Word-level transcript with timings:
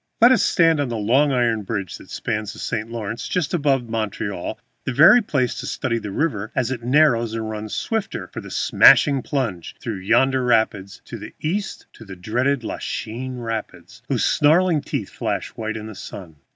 Let 0.19 0.31
us 0.31 0.41
stand 0.41 0.79
on 0.79 0.89
the 0.89 0.97
long 0.97 1.31
iron 1.31 1.61
bridge 1.61 1.99
that 1.99 2.09
spans 2.09 2.53
the 2.53 2.57
St. 2.57 2.89
Lawrence 2.89 3.27
just 3.27 3.53
above 3.53 3.87
Montreal, 3.87 4.59
the 4.83 4.91
very 4.93 5.21
place 5.21 5.53
to 5.59 5.67
study 5.67 5.99
the 5.99 6.09
river 6.09 6.51
as 6.55 6.71
it 6.71 6.81
narrows 6.81 7.35
and 7.35 7.47
runs 7.47 7.75
swifter 7.75 8.25
for 8.25 8.39
its 8.43 8.55
smashing 8.55 9.21
plunge 9.21 9.75
through 9.79 9.97
yonder 9.99 10.43
rapids 10.43 11.03
to 11.05 11.19
the 11.19 11.35
east, 11.39 11.85
the 11.99 12.15
dreaded 12.15 12.63
Lachine 12.63 13.37
Rapids, 13.37 14.01
whose 14.07 14.25
snarling 14.25 14.81
teeth 14.81 15.11
flash 15.11 15.49
white 15.49 15.77
in 15.77 15.85
the 15.85 15.93
sun. 15.93 16.37